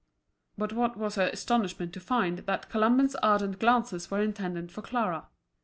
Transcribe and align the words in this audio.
But 0.57 0.73
what 0.73 0.97
was 0.97 1.13
her 1.13 1.27
astonishment 1.27 1.93
to 1.93 1.99
find 1.99 2.39
that 2.39 2.69
Colomban's 2.69 3.13
ardent 3.17 3.59
glances 3.59 4.09
were 4.09 4.19
intended 4.19 4.71
for 4.71 4.81
Clara. 4.81 5.27